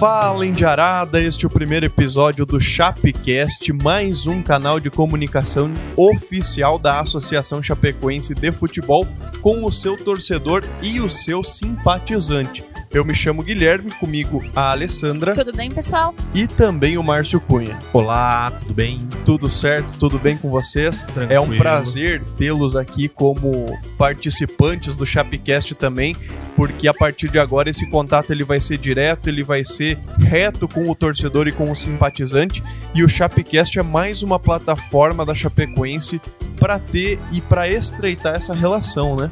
[0.00, 6.78] Fala Indiarada, este é o primeiro episódio do Chapecast, mais um canal de comunicação oficial
[6.78, 9.06] da Associação Chapecoense de Futebol
[9.42, 12.64] com o seu torcedor e o seu simpatizante.
[12.92, 15.32] Eu me chamo Guilherme, comigo a Alessandra.
[15.32, 16.12] Tudo bem, pessoal?
[16.34, 17.78] E também o Márcio Cunha.
[17.92, 18.98] Olá, tudo bem?
[19.24, 19.96] Tudo certo?
[19.96, 21.04] Tudo bem com vocês?
[21.04, 21.32] Tranquilo.
[21.32, 26.16] É um prazer tê-los aqui como participantes do Chapecast também,
[26.56, 30.66] porque a partir de agora esse contato ele vai ser direto, ele vai ser reto
[30.66, 32.60] com o torcedor e com o simpatizante,
[32.92, 36.20] e o Chapecast é mais uma plataforma da Chapecoense
[36.58, 39.30] para ter e para estreitar essa relação, né?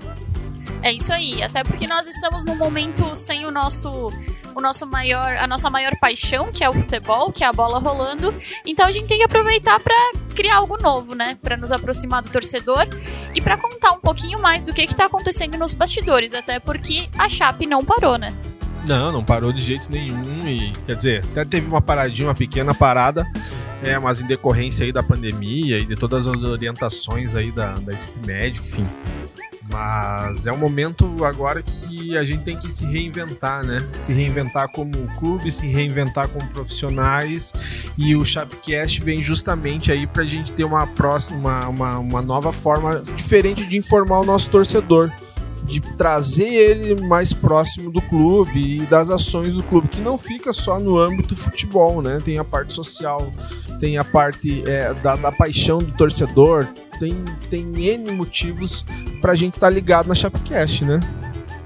[0.89, 4.09] É isso aí, até porque nós estamos num momento sem o nosso
[4.55, 7.79] o nosso maior, a nossa maior paixão, que é o futebol, que é a bola
[7.79, 8.35] rolando.
[8.67, 9.95] Então a gente tem que aproveitar para
[10.35, 12.89] criar algo novo, né, para nos aproximar do torcedor
[13.35, 17.29] e para contar um pouquinho mais do que está acontecendo nos bastidores, até porque a
[17.29, 18.33] Chape não parou, né?
[18.87, 22.75] Não, não parou de jeito nenhum e quer dizer, até teve uma paradinha, uma pequena
[22.75, 23.27] parada,
[23.83, 27.93] é, mas em decorrência aí da pandemia e de todas as orientações aí da, da
[27.93, 28.87] equipe médica, enfim.
[29.71, 33.87] Mas é um momento agora que a gente tem que se reinventar, né?
[33.99, 37.53] Se reinventar como clube, se reinventar como profissionais.
[37.97, 42.53] E o Chapcast vem justamente aí para a gente ter uma próxima, uma, uma nova
[42.53, 45.13] forma diferente de informar o nosso torcedor
[45.69, 50.53] de trazer ele mais próximo do clube e das ações do clube, que não fica
[50.53, 52.19] só no âmbito futebol, né?
[52.25, 53.33] Tem a parte social,
[53.79, 56.67] tem a parte é, da, da, paixão do torcedor,
[56.99, 57.15] tem,
[57.51, 58.85] tem N motivos
[59.21, 60.99] pra gente estar tá ligado na Chapecast, né?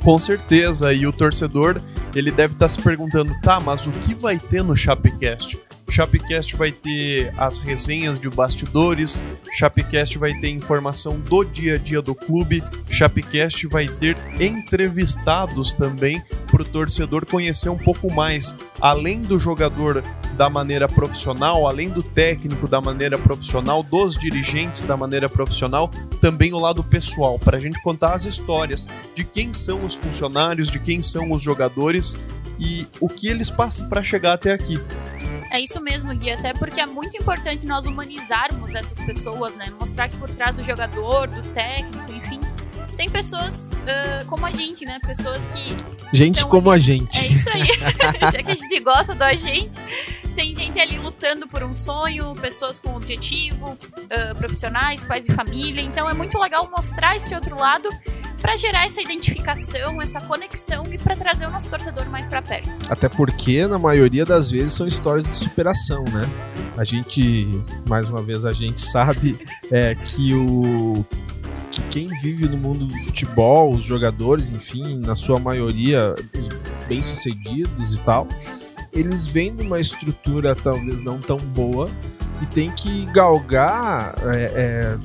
[0.02, 1.80] Com certeza, e o torcedor
[2.14, 5.58] ele deve estar tá se perguntando, tá, mas o que vai ter no Chapecast?
[5.92, 12.00] Chapecast vai ter as resenhas de bastidores, Chapecast vai ter informação do dia a dia
[12.00, 19.20] do clube, Chapecast vai ter entrevistados também para o torcedor conhecer um pouco mais, além
[19.20, 20.02] do jogador
[20.34, 25.90] da maneira profissional, além do técnico da maneira profissional, dos dirigentes da maneira profissional,
[26.22, 30.70] também o lado pessoal, para a gente contar as histórias de quem são os funcionários,
[30.70, 32.16] de quem são os jogadores
[32.58, 34.80] e o que eles passam para chegar até aqui.
[35.52, 39.66] É isso mesmo, Gui, até porque é muito importante nós humanizarmos essas pessoas, né?
[39.78, 42.40] Mostrar que por trás do jogador, do técnico, enfim,
[42.96, 44.98] tem pessoas uh, como a gente, né?
[45.06, 45.76] Pessoas que.
[46.10, 46.80] Gente como ali...
[46.80, 47.18] a gente.
[47.18, 47.68] É isso aí.
[48.32, 49.76] Já que a gente gosta da gente,
[50.34, 55.82] tem gente ali lutando por um sonho, pessoas com objetivo, uh, profissionais, pais e família.
[55.82, 57.90] Então é muito legal mostrar esse outro lado
[58.42, 62.68] para gerar essa identificação, essa conexão e para trazer o nosso torcedor mais para perto.
[62.90, 66.22] Até porque na maioria das vezes são histórias de superação, né?
[66.76, 67.48] A gente,
[67.88, 69.38] mais uma vez, a gente sabe
[69.70, 71.04] é, que o
[71.70, 76.14] que quem vive no mundo do futebol, os jogadores, enfim, na sua maioria
[76.88, 78.28] bem-sucedidos e tal,
[78.92, 81.88] eles vêm de uma estrutura talvez não tão boa
[82.42, 84.98] e tem que galgar é,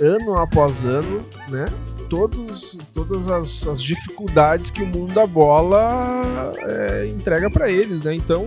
[0.00, 1.66] é, ano após ano, né?
[2.10, 8.12] Todos, todas as, as, dificuldades que o mundo da bola é, entrega para eles, né?
[8.12, 8.46] Então,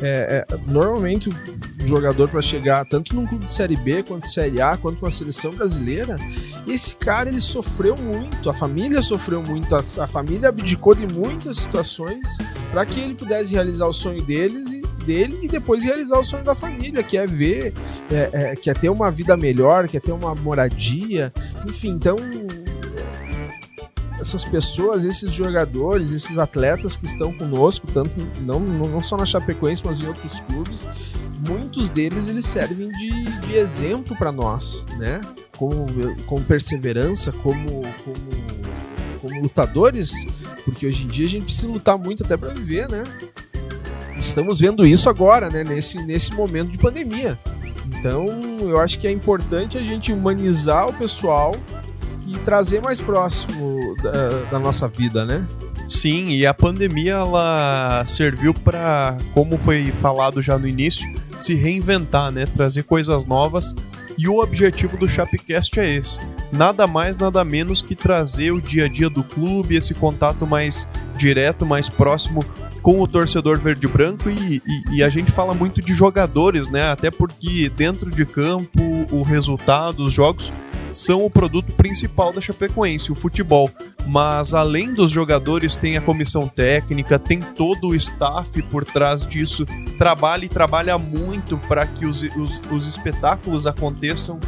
[0.00, 1.32] é, é, normalmente o
[1.86, 5.10] jogador para chegar tanto num clube de série B quanto de série A, quanto uma
[5.10, 6.16] seleção brasileira,
[6.68, 11.56] esse cara ele sofreu muito, a família sofreu muito, a, a família abdicou de muitas
[11.56, 12.38] situações
[12.70, 16.44] para que ele pudesse realizar o sonho deles e dele e depois realizar o sonho
[16.44, 17.72] da família, que é ver,
[18.10, 21.32] é, é, que é ter uma vida melhor, que é ter uma moradia,
[21.66, 22.16] enfim, então
[24.20, 29.82] essas pessoas, esses jogadores, esses atletas que estão conosco, tanto não, não só na Chapecoense,
[29.84, 30.86] mas em outros clubes,
[31.48, 35.20] muitos deles eles servem de, de exemplo para nós, né?
[35.56, 35.86] Como,
[36.26, 37.64] como perseverança, como,
[38.04, 40.26] como, como lutadores,
[40.64, 43.02] porque hoje em dia a gente precisa lutar muito até para viver, né?
[44.18, 45.64] Estamos vendo isso agora, né?
[45.64, 47.38] Nesse, nesse momento de pandemia.
[47.86, 48.26] Então,
[48.60, 51.54] eu acho que é importante a gente humanizar o pessoal
[52.26, 55.46] e trazer mais próximo da, da nossa vida, né?
[55.88, 61.04] Sim, e a pandemia ela serviu para, como foi falado já no início,
[61.36, 62.44] se reinventar, né?
[62.44, 63.74] Trazer coisas novas.
[64.16, 66.20] E o objetivo do Chapcast é esse:
[66.52, 70.86] nada mais, nada menos que trazer o dia a dia do clube, esse contato mais
[71.16, 72.44] direto, mais próximo
[72.82, 76.82] com o torcedor verde-branco e, e, e, a gente fala muito de jogadores, né?
[76.90, 80.52] Até porque dentro de campo, o resultado, os jogos
[80.92, 83.70] são o produto principal da Chapecoense, o futebol.
[84.06, 89.64] Mas além dos jogadores, tem a comissão técnica, tem todo o staff por trás disso,
[89.98, 94.40] trabalha e trabalha muito para que os, os, os espetáculos aconteçam.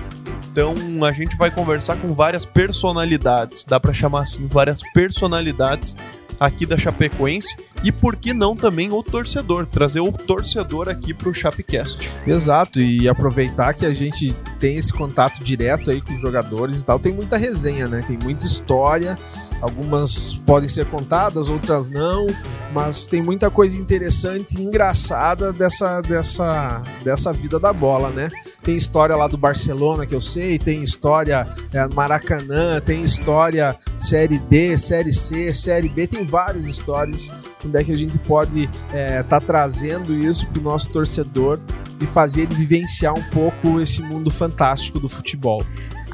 [0.51, 0.75] Então
[1.07, 5.97] a gente vai conversar com várias personalidades, dá para chamar assim, várias personalidades
[6.45, 11.33] aqui da Chapecoense e por que não também o torcedor, trazer o torcedor aqui pro
[11.33, 12.11] Chapecast.
[12.27, 16.85] Exato, e aproveitar que a gente tem esse contato direto aí com os jogadores e
[16.85, 18.05] tal, tem muita resenha, né?
[18.07, 19.17] Tem muita história
[19.63, 22.27] Algumas podem ser contadas, outras não,
[22.73, 28.29] mas tem muita coisa interessante e engraçada dessa, dessa, dessa vida da bola, né?
[28.63, 34.39] Tem história lá do Barcelona que eu sei, tem história é, Maracanã, tem história Série
[34.39, 37.31] D, Série C, Série B, tem várias histórias
[37.65, 41.61] onde é que a gente pode estar é, tá trazendo isso para o nosso torcedor
[42.01, 45.65] e fazer ele vivenciar um pouco esse mundo fantástico do futebol.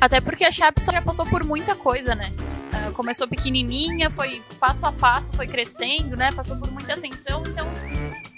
[0.01, 2.33] Até porque a Chape já passou por muita coisa, né?
[2.69, 6.31] Uh, começou pequenininha, foi passo a passo, foi crescendo, né?
[6.33, 7.67] Passou por muita ascensão, então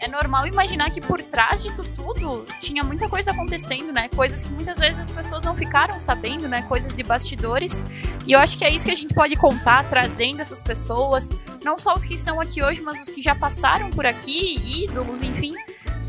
[0.00, 4.08] é normal imaginar que por trás disso tudo tinha muita coisa acontecendo, né?
[4.08, 6.62] Coisas que muitas vezes as pessoas não ficaram sabendo, né?
[6.62, 7.82] Coisas de bastidores.
[8.26, 11.30] E eu acho que é isso que a gente pode contar, trazendo essas pessoas,
[11.62, 15.22] não só os que estão aqui hoje, mas os que já passaram por aqui, ídolos,
[15.22, 15.52] enfim.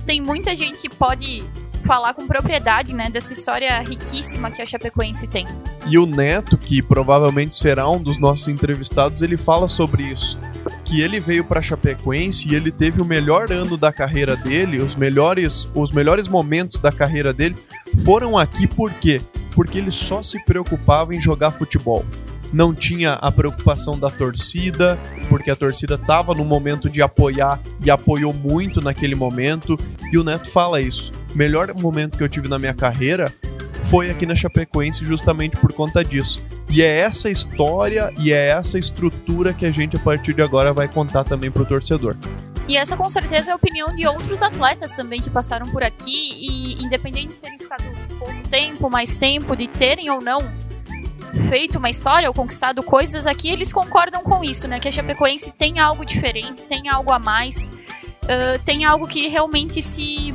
[0.05, 1.43] Tem muita gente que pode
[1.91, 5.45] falar com propriedade, né, dessa história riquíssima que a Chapecoense tem.
[5.87, 10.39] E o Neto, que provavelmente será um dos nossos entrevistados, ele fala sobre isso.
[10.85, 14.95] Que ele veio para Chapecoense e ele teve o melhor ano da carreira dele, os
[14.95, 17.57] melhores, os melhores momentos da carreira dele
[18.05, 19.19] foram aqui por quê?
[19.53, 22.05] Porque ele só se preocupava em jogar futebol
[22.53, 24.99] não tinha a preocupação da torcida,
[25.29, 29.79] porque a torcida estava no momento de apoiar e apoiou muito naquele momento.
[30.11, 31.13] E o Neto fala isso.
[31.35, 33.31] Melhor momento que eu tive na minha carreira
[33.85, 36.41] foi aqui na Chapecoense justamente por conta disso.
[36.69, 40.73] E é essa história e é essa estrutura que a gente a partir de agora
[40.73, 42.15] vai contar também para o torcedor.
[42.67, 46.37] E essa com certeza é a opinião de outros atletas também que passaram por aqui
[46.39, 47.83] e independente de terem ficado
[48.17, 50.39] pouco tempo, mais tempo, de terem ou não
[51.49, 54.79] feito uma história ou conquistado coisas aqui, eles concordam com isso, né?
[54.79, 57.69] Que a Chapecoense tem algo diferente, tem algo a mais,
[58.23, 60.33] uh, tem algo que realmente se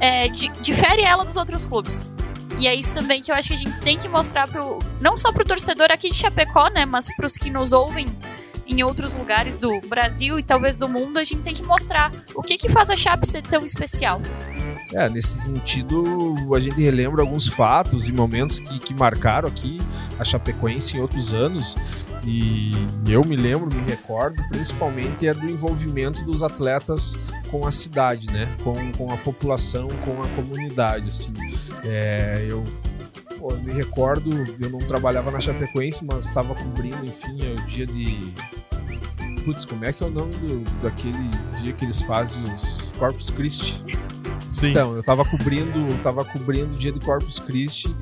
[0.00, 2.16] é, difere ela dos outros clubes.
[2.58, 5.18] E é isso também que eu acho que a gente tem que mostrar pro, não
[5.18, 8.06] só pro torcedor aqui de Chapecó, né, mas pros que nos ouvem
[8.66, 12.42] em outros lugares do Brasil e talvez do mundo, a gente tem que mostrar o
[12.42, 14.20] que que faz a Chape ser tão especial.
[14.92, 19.78] É, nesse sentido, a gente relembra alguns fatos e momentos que, que marcaram aqui
[20.18, 21.76] a Chapecoense em outros anos.
[22.24, 22.72] E
[23.08, 27.16] eu me lembro, me recordo, principalmente é do envolvimento dos atletas
[27.50, 28.48] com a cidade, né?
[28.62, 31.32] Com, com a população, com a comunidade, assim.
[31.84, 32.64] É, eu
[33.38, 37.86] pô, me recordo, eu não trabalhava na Chapecoense, mas estava cobrindo, enfim, é o dia
[37.86, 38.32] de...
[39.44, 41.28] Putz, como é que é o nome do, daquele
[41.60, 43.84] dia que eles fazem os Corpus Christi?
[44.50, 44.70] Sim.
[44.70, 47.94] Então, eu tava cobrindo, tava cobrindo o dia de Corpus Christi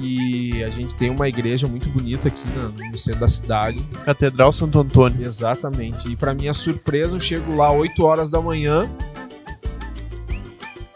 [0.00, 2.44] e a gente tem uma igreja muito bonita aqui
[2.90, 3.80] no centro da cidade.
[4.04, 5.24] Catedral Santo Antônio.
[5.24, 6.10] Exatamente.
[6.10, 8.88] E para minha surpresa, eu chego lá 8 horas da manhã.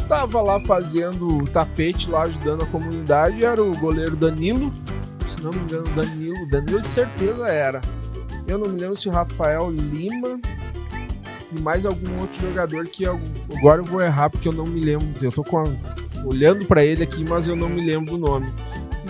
[0.09, 3.45] Tava lá fazendo o tapete lá, ajudando a comunidade.
[3.45, 4.73] Era o goleiro Danilo.
[5.27, 6.49] Se não me engano, Danilo.
[6.51, 7.81] Danilo de certeza era.
[8.47, 10.39] Eu não me lembro se o Rafael Lima
[11.57, 13.21] e mais algum outro jogador que eu,
[13.57, 15.07] agora eu vou errar porque eu não me lembro.
[15.21, 15.65] Eu tô a,
[16.27, 18.47] olhando para ele aqui, mas eu não me lembro do nome.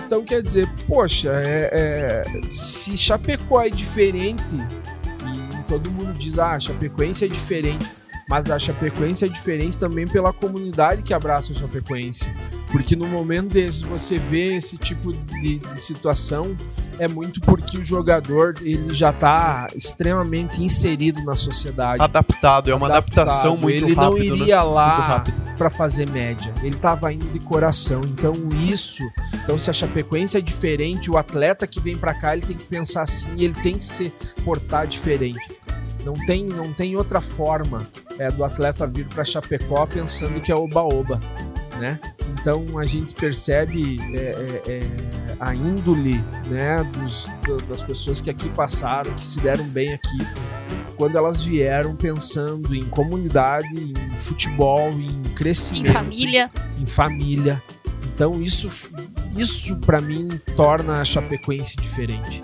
[0.06, 6.59] Então quer dizer, poxa, é, é, se Chapecó é diferente e todo mundo diz, ah,
[6.61, 7.85] Chapecoense é diferente,
[8.28, 12.33] mas a Chapecoense é diferente também pela comunidade que abraça a Chapecoense.
[12.71, 16.57] Porque no momento desses você vê esse tipo de, de situação,
[17.00, 22.00] é muito porque o jogador ele já está extremamente inserido na sociedade.
[22.00, 23.28] Adaptado, é uma adaptado.
[23.28, 24.42] adaptação muito Ele rápido, não né?
[24.42, 24.62] iria né?
[24.62, 25.25] lá
[25.56, 26.52] para fazer média.
[26.62, 28.00] Ele estava indo de coração.
[28.04, 28.32] Então
[28.70, 29.02] isso,
[29.42, 32.66] então se a Chapecoense é diferente, o atleta que vem para cá ele tem que
[32.66, 34.12] pensar assim, ele tem que se
[34.44, 35.60] portar diferente.
[36.04, 37.84] Não tem, não tem outra forma
[38.18, 41.18] é, do atleta vir para Chapecó pensando que é oba-oba,
[41.78, 41.98] né?
[42.32, 47.28] Então a gente percebe é, é, é a índole né, dos,
[47.68, 50.18] das pessoas que aqui passaram, que se deram bem aqui,
[50.96, 57.62] quando elas vieram pensando em comunidade, em futebol, em crescimento, em família, em família.
[58.14, 58.68] Então isso,
[59.37, 62.40] isso para mim torna a Chapecoense diferente.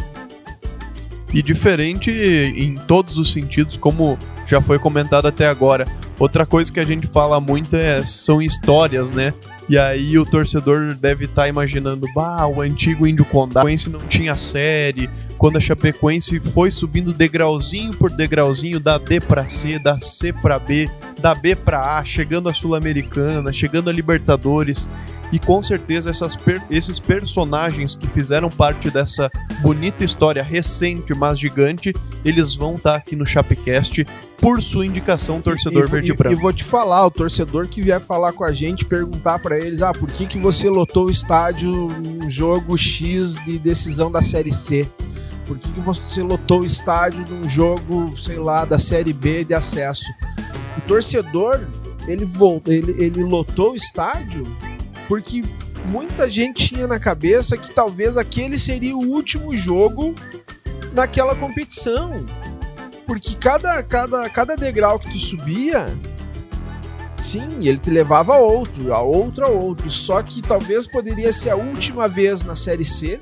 [1.32, 5.86] E diferente em todos os sentidos, como já foi comentado até agora.
[6.18, 9.32] Outra coisa que a gente fala muito é, são histórias, né?
[9.68, 14.36] E aí o torcedor deve estar tá imaginando, bah, o antigo Índio Condá, não tinha
[14.36, 15.08] série,
[15.42, 20.56] quando a Chapecoense foi subindo degrauzinho por degrauzinho, da D para C, da C para
[20.56, 24.88] B, da B para A, chegando à Sul-Americana, chegando a Libertadores.
[25.32, 29.28] e com certeza essas per esses personagens que fizeram parte dessa
[29.62, 31.92] bonita história recente, mas gigante,
[32.24, 34.06] eles vão estar tá aqui no Chapecast
[34.36, 36.36] por sua indicação, torcedor e, verde e, branco.
[36.36, 39.82] E vou te falar, o torcedor que vier falar com a gente, perguntar para eles,
[39.82, 44.52] ah, por que, que você lotou o estádio num jogo X de decisão da Série
[44.52, 44.86] C?
[45.46, 50.04] Por que, você lotou o estádio num jogo, sei lá, da Série B de acesso?
[50.78, 51.66] O torcedor,
[52.06, 54.44] ele, voltou, ele, ele lotou o estádio
[55.08, 55.42] porque
[55.90, 60.14] muita gente tinha na cabeça que talvez aquele seria o último jogo
[60.92, 62.24] naquela competição.
[63.06, 65.86] Porque cada, cada, cada degrau que tu subia,
[67.20, 69.90] sim, ele te levava a outro, a outro, a outro.
[69.90, 73.18] Só que talvez poderia ser a última vez na Série C,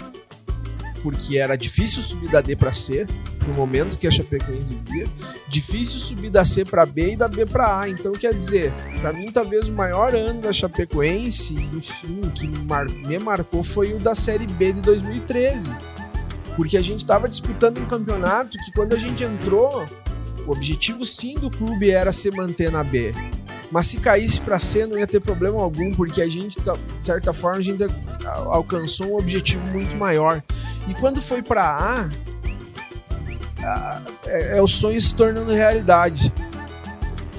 [1.03, 3.07] porque era difícil subir da D para C,
[3.39, 5.07] pro momento que a Chapecoense vivia.
[5.49, 7.89] Difícil subir da C para B e da B para A.
[7.89, 13.63] Então, quer dizer, para mim, talvez o maior ano da Chapecoense, enfim, que me marcou
[13.63, 15.75] foi o da Série B de 2013
[16.57, 19.83] porque a gente estava disputando um campeonato que quando a gente entrou,
[20.47, 23.13] o objetivo sim do clube era se manter na B.
[23.71, 27.33] Mas se caísse para C não ia ter problema algum, porque a gente, de certa
[27.33, 27.83] forma, a gente
[28.47, 30.43] alcançou um objetivo muito maior.
[30.89, 32.09] E quando foi para A,
[34.27, 36.33] é, é o sonho se tornando realidade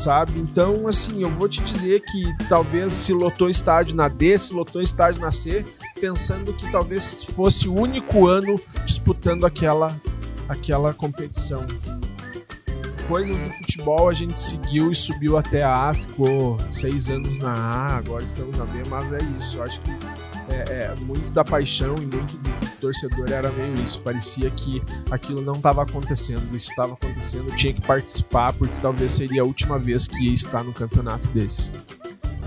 [0.02, 0.40] sabe?
[0.40, 4.82] Então, assim, eu vou te dizer que talvez se lotou estádio na D, se lotou
[4.82, 5.64] estádio na C,
[6.00, 9.96] pensando que talvez fosse o único ano disputando aquela,
[10.50, 11.66] aquela competição.
[13.08, 17.54] Coisas do futebol a gente seguiu e subiu até a A, ficou seis anos na
[17.54, 19.58] A, agora estamos na B, mas é isso.
[19.58, 19.92] Eu acho que
[20.50, 24.02] é, é, muito da paixão e muito do torcedor era meio isso.
[24.02, 29.44] Parecia que aquilo não estava acontecendo, isso estava acontecendo, tinha que participar, porque talvez seria
[29.44, 31.78] a última vez que ia estar no campeonato desse.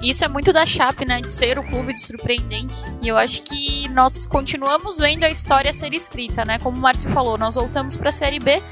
[0.03, 1.23] Isso é muito da Chape, né?
[1.23, 2.75] De ser o clube de surpreendente.
[3.00, 6.59] E eu acho que nós continuamos vendo a história ser escrita, né?
[6.59, 8.62] Como o Márcio falou, nós voltamos para a Série B,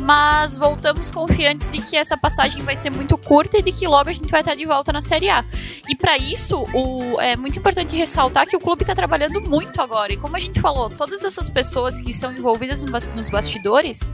[0.00, 4.08] mas voltamos confiantes de que essa passagem vai ser muito curta e de que logo
[4.08, 5.44] a gente vai estar de volta na Série A.
[5.88, 10.12] E para isso, o, é muito importante ressaltar que o clube está trabalhando muito agora.
[10.12, 12.82] E como a gente falou, todas essas pessoas que estão envolvidas
[13.14, 14.10] nos bastidores,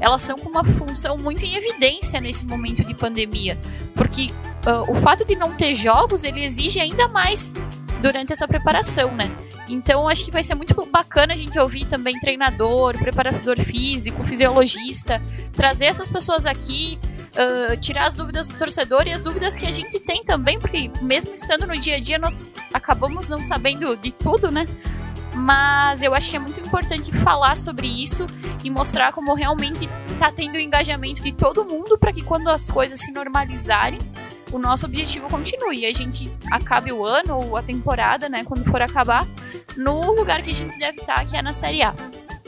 [0.00, 3.58] elas são com uma função muito em evidência nesse momento de pandemia.
[3.94, 4.30] Porque
[4.66, 7.54] uh, o fato de não ter jogos, ele exige ainda mais
[8.00, 9.30] durante essa preparação, né?
[9.70, 15.22] Então acho que vai ser muito bacana a gente ouvir também treinador, preparador físico, fisiologista,
[15.52, 16.98] trazer essas pessoas aqui,
[17.30, 20.90] uh, tirar as dúvidas do torcedor e as dúvidas que a gente tem também, porque
[21.00, 24.66] mesmo estando no dia a dia nós acabamos não sabendo de tudo, né?
[25.34, 28.26] Mas eu acho que é muito importante falar sobre isso
[28.64, 32.70] e mostrar como realmente está tendo o engajamento de todo mundo para que quando as
[32.70, 34.00] coisas se normalizarem,
[34.52, 35.86] o nosso objetivo continue.
[35.86, 39.26] A gente acabe o ano ou a temporada, né, quando for acabar,
[39.76, 41.94] no lugar que a gente deve estar, que é na Série A.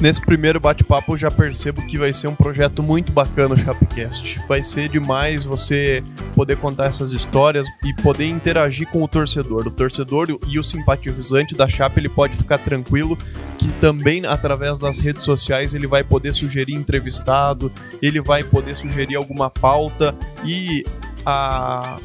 [0.03, 4.41] Nesse primeiro bate-papo eu já percebo que vai ser um projeto muito bacana o Chapecast.
[4.49, 6.03] Vai ser demais você
[6.35, 9.69] poder contar essas histórias e poder interagir com o torcedor.
[9.69, 13.17] O torcedor e o simpatizante da Chape, ele pode ficar tranquilo
[13.57, 17.71] que também através das redes sociais ele vai poder sugerir entrevistado,
[18.03, 20.85] ele vai poder sugerir alguma pauta e
[21.25, 21.97] a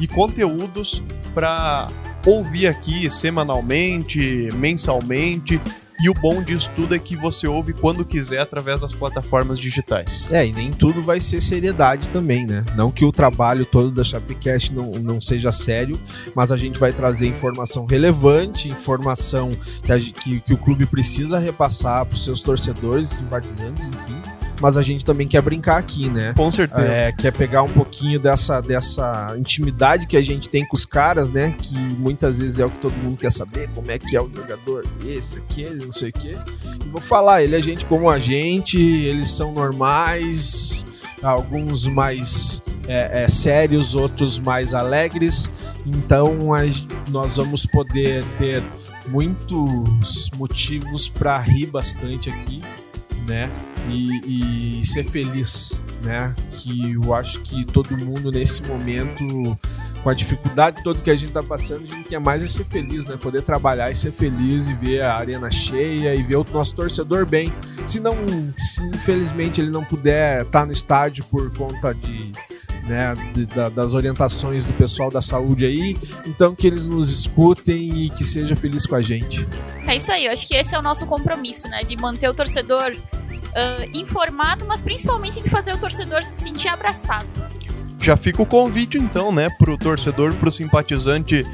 [0.00, 1.02] e conteúdos
[1.34, 1.88] para
[2.24, 5.60] ouvir aqui semanalmente, mensalmente.
[6.00, 10.30] E o bom disso tudo é que você ouve quando quiser através das plataformas digitais.
[10.30, 12.64] É, e nem tudo vai ser seriedade também, né?
[12.76, 16.00] Não que o trabalho todo da Chapecast não, não seja sério,
[16.36, 19.48] mas a gente vai trazer informação relevante, informação
[19.82, 24.76] que, a, que, que o clube precisa repassar para os seus torcedores, simpatizantes, enfim mas
[24.76, 26.32] a gente também quer brincar aqui, né?
[26.36, 26.86] Com certeza.
[26.86, 31.30] É, quer pegar um pouquinho dessa, dessa intimidade que a gente tem com os caras,
[31.30, 31.54] né?
[31.58, 34.30] Que muitas vezes é o que todo mundo quer saber, como é que é o
[34.34, 36.36] jogador, esse, aquele, não sei o quê.
[36.84, 40.84] E vou falar, ele é gente como a gente, eles são normais,
[41.22, 45.50] alguns mais é, é, sérios, outros mais alegres.
[45.86, 46.36] Então
[47.10, 48.62] nós vamos poder ter
[49.08, 52.60] muitos motivos para rir bastante aqui,
[53.28, 53.50] né?
[53.88, 56.34] e, e, ser feliz, né?
[56.52, 59.58] Que eu acho que todo mundo nesse momento,
[60.02, 62.64] com a dificuldade toda que a gente tá passando, a gente quer mais é ser
[62.64, 63.16] feliz, né?
[63.16, 67.26] Poder trabalhar e ser feliz e ver a arena cheia e ver o nosso torcedor
[67.26, 67.52] bem.
[67.86, 68.14] Se não,
[68.56, 72.32] se infelizmente ele não puder estar tá no estádio por conta de
[72.86, 73.14] né,
[73.74, 75.96] das orientações do pessoal da saúde aí.
[76.26, 79.46] Então que eles nos escutem e que seja feliz com a gente.
[79.86, 81.82] É isso aí, eu acho que esse é o nosso compromisso, né?
[81.82, 82.96] De manter o torcedor
[83.58, 87.26] uh, informado, mas principalmente de fazer o torcedor se sentir abraçado.
[88.00, 91.44] Já fica o convite então, né, pro torcedor, pro simpatizante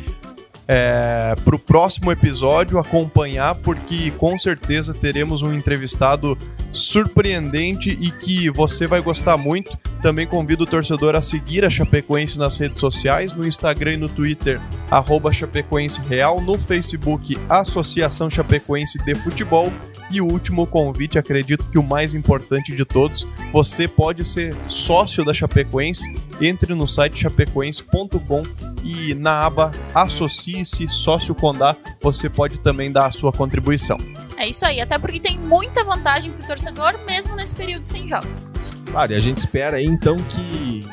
[0.68, 6.38] é, para o próximo episódio acompanhar, porque com certeza teremos um entrevistado
[6.72, 9.78] surpreendente e que você vai gostar muito.
[10.04, 14.06] Também convido o torcedor a seguir a Chapecoense nas redes sociais, no Instagram e no
[14.06, 19.72] Twitter, arroba Chapecoense Real, no Facebook Associação Chapecoense de Futebol.
[20.10, 25.24] E o último convite, acredito que o mais importante de todos, você pode ser sócio
[25.24, 26.14] da Chapecoense.
[26.38, 28.42] Entre no site chapecoense.com
[28.84, 33.96] e na aba Associe-se Sócio Condá, você pode também dar a sua contribuição.
[34.36, 38.50] É isso aí, até porque tem muita vantagem pro torcedor, mesmo nesse período sem jogos.
[38.90, 40.84] Claro, e a gente espera aí então que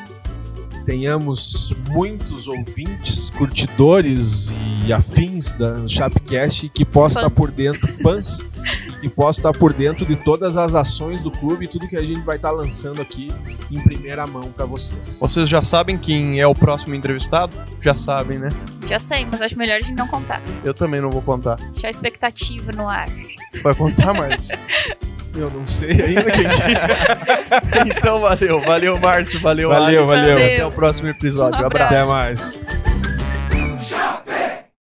[0.86, 4.54] tenhamos muitos ouvintes, curtidores
[4.84, 7.30] e afins da Chapcast que possam Fãs.
[7.30, 8.38] estar por dentro, fãs,
[8.98, 11.96] e que possam estar por dentro de todas as ações do clube e tudo que
[11.96, 13.28] a gente vai estar lançando aqui
[13.70, 15.18] em primeira mão para vocês.
[15.20, 17.60] Vocês já sabem quem é o próximo entrevistado?
[17.80, 18.48] Já sabem, né?
[18.84, 20.40] Já sei, mas acho melhor a gente não contar.
[20.64, 21.56] Eu também não vou contar.
[21.56, 23.08] Deixar a expectativa no ar.
[23.62, 24.48] Vai contar mais?
[25.34, 26.44] Eu não sei ainda quem
[27.96, 30.20] então valeu, valeu Márcio, valeu Valeu, Ali.
[30.20, 30.36] valeu.
[30.36, 31.62] Até o próximo episódio.
[31.62, 31.94] Um abraço.
[31.94, 32.91] Até mais.